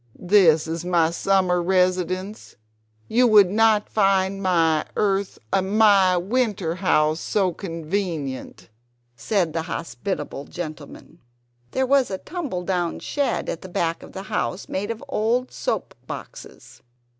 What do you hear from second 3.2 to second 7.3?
would not find my earth my winter house